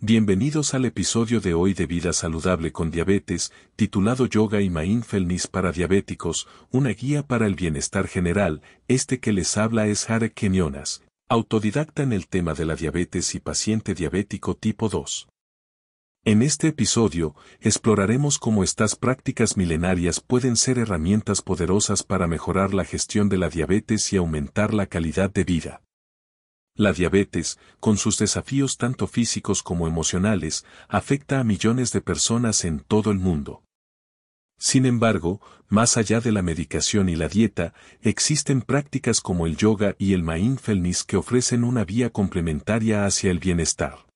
[0.00, 5.72] Bienvenidos al episodio de hoy de Vida Saludable con Diabetes, titulado Yoga y Mindfulness para
[5.72, 8.62] Diabéticos, una guía para el bienestar general.
[8.86, 13.40] Este que les habla es Harek Kenyonas, autodidacta en el tema de la diabetes y
[13.40, 15.26] paciente diabético tipo 2.
[16.24, 22.84] En este episodio, exploraremos cómo estas prácticas milenarias pueden ser herramientas poderosas para mejorar la
[22.84, 25.82] gestión de la diabetes y aumentar la calidad de vida.
[26.78, 32.78] La diabetes, con sus desafíos tanto físicos como emocionales, afecta a millones de personas en
[32.78, 33.64] todo el mundo.
[34.60, 39.96] Sin embargo, más allá de la medicación y la dieta, existen prácticas como el yoga
[39.98, 44.06] y el mindfulness que ofrecen una vía complementaria hacia el bienestar.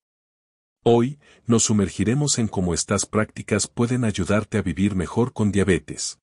[0.84, 6.20] Hoy, nos sumergiremos en cómo estas prácticas pueden ayudarte a vivir mejor con diabetes.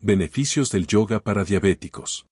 [0.00, 2.26] Beneficios del yoga para diabéticos.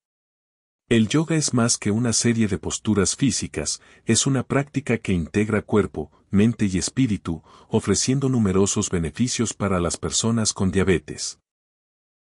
[0.91, 5.63] El yoga es más que una serie de posturas físicas, es una práctica que integra
[5.63, 11.39] cuerpo, mente y espíritu, ofreciendo numerosos beneficios para las personas con diabetes.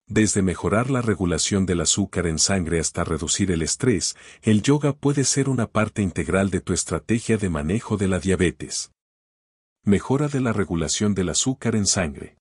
[0.09, 5.23] Desde mejorar la regulación del azúcar en sangre hasta reducir el estrés, el yoga puede
[5.23, 8.91] ser una parte integral de tu estrategia de manejo de la diabetes.
[9.85, 12.37] Mejora de la regulación del azúcar en sangre.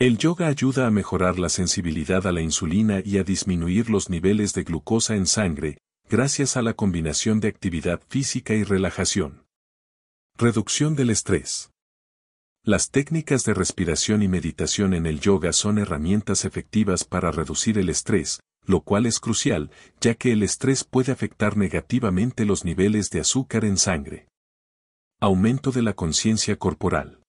[0.00, 4.52] El yoga ayuda a mejorar la sensibilidad a la insulina y a disminuir los niveles
[4.52, 5.78] de glucosa en sangre,
[6.10, 9.44] gracias a la combinación de actividad física y relajación.
[10.36, 11.70] Reducción del estrés.
[12.64, 17.88] Las técnicas de respiración y meditación en el yoga son herramientas efectivas para reducir el
[17.88, 19.70] estrés, lo cual es crucial,
[20.00, 24.26] ya que el estrés puede afectar negativamente los niveles de azúcar en sangre.
[25.20, 27.20] Aumento de la conciencia corporal.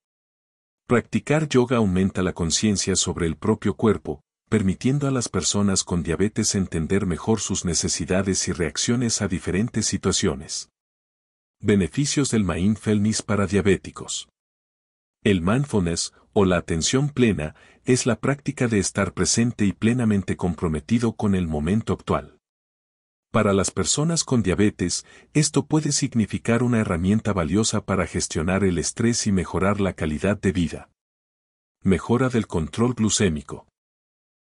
[0.87, 6.53] Practicar yoga aumenta la conciencia sobre el propio cuerpo, permitiendo a las personas con diabetes
[6.53, 10.69] entender mejor sus necesidades y reacciones a diferentes situaciones.
[11.59, 14.29] Beneficios del mindfulness para diabéticos.
[15.23, 21.13] El mindfulness, o la atención plena, es la práctica de estar presente y plenamente comprometido
[21.13, 22.34] con el momento actual.
[23.35, 29.27] Para las personas con diabetes, esto puede significar una herramienta valiosa para gestionar el estrés
[29.27, 30.89] y mejorar la calidad de vida.
[31.83, 33.67] Mejora del control glucémico.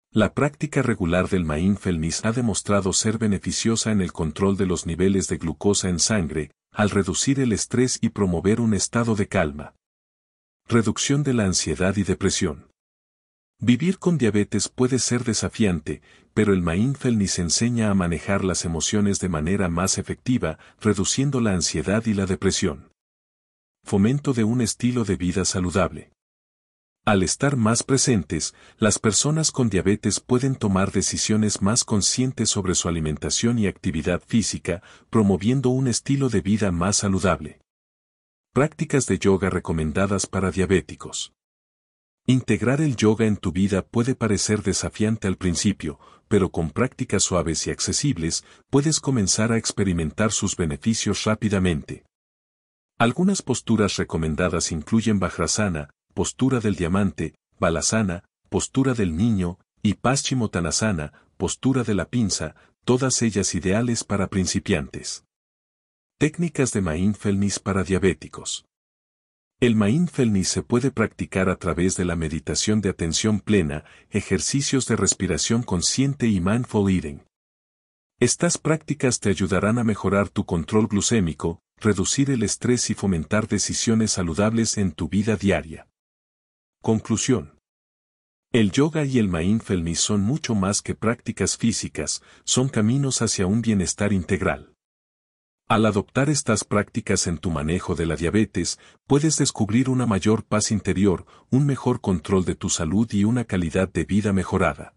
[0.10, 5.28] La práctica regular del mindfulness ha demostrado ser beneficiosa en el control de los niveles
[5.28, 9.76] de glucosa en sangre, al reducir el estrés y promover un estado de calma.
[10.66, 12.68] Reducción de la ansiedad y depresión.
[13.60, 16.02] Vivir con diabetes puede ser desafiante,
[16.36, 22.06] pero el mindfulness enseña a manejar las emociones de manera más efectiva, reduciendo la ansiedad
[22.06, 22.92] y la depresión.
[23.84, 26.12] Fomento de un estilo de vida saludable.
[27.04, 32.90] Al estar más presentes, las personas con diabetes pueden tomar decisiones más conscientes sobre su
[32.90, 37.60] alimentación y actividad física, promoviendo un estilo de vida más saludable.
[38.54, 41.34] Prácticas de yoga recomendadas para diabéticos.
[42.30, 47.66] Integrar el yoga en tu vida puede parecer desafiante al principio, pero con prácticas suaves
[47.68, 52.04] y accesibles, puedes comenzar a experimentar sus beneficios rápidamente.
[53.00, 61.86] Algunas posturas recomendadas incluyen Vajrasana, postura del diamante, Balasana, postura del niño, y Paschimottanasana, postura
[61.86, 65.24] de la pinza, todas ellas ideales para principiantes.
[66.18, 68.66] Técnicas de mindfulness para diabéticos.
[69.60, 74.96] El mindfulness se puede practicar a través de la meditación de atención plena, ejercicios de
[74.96, 77.24] respiración consciente y mindful eating.
[78.20, 84.12] Estas prácticas te ayudarán a mejorar tu control glucémico, reducir el estrés y fomentar decisiones
[84.12, 85.88] saludables en tu vida diaria.
[86.84, 87.58] Conclusión.
[88.52, 93.64] El yoga y el mindfulness son mucho más que prácticas físicas, son caminos hacia un
[93.64, 94.77] bienestar integral.
[95.70, 100.72] Al adoptar estas prácticas en tu manejo de la diabetes, puedes descubrir una mayor paz
[100.72, 104.96] interior, un mejor control de tu salud y una calidad de vida mejorada.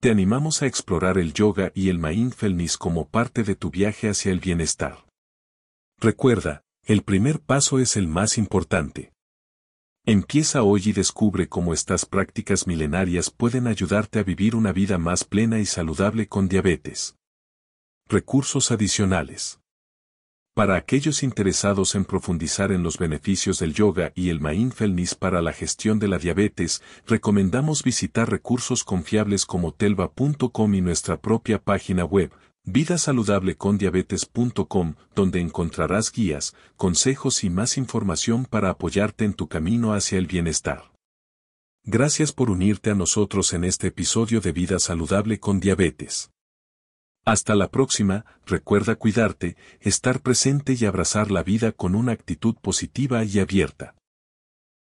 [0.00, 4.32] Te animamos a explorar el yoga y el mindfulness como parte de tu viaje hacia
[4.32, 5.06] el bienestar.
[6.00, 9.12] Recuerda, el primer paso es el más importante.
[10.04, 15.22] Empieza hoy y descubre cómo estas prácticas milenarias pueden ayudarte a vivir una vida más
[15.22, 17.14] plena y saludable con diabetes.
[18.08, 19.60] Recursos adicionales.
[20.58, 25.52] Para aquellos interesados en profundizar en los beneficios del yoga y el mindfulness para la
[25.52, 32.32] gestión de la diabetes, recomendamos visitar recursos confiables como telva.com y nuestra propia página web,
[32.64, 40.26] vidasaludablecondiabetes.com, donde encontrarás guías, consejos y más información para apoyarte en tu camino hacia el
[40.26, 40.90] bienestar.
[41.84, 46.32] Gracias por unirte a nosotros en este episodio de Vida Saludable con Diabetes.
[47.28, 53.22] Hasta la próxima, recuerda cuidarte, estar presente y abrazar la vida con una actitud positiva
[53.22, 53.94] y abierta.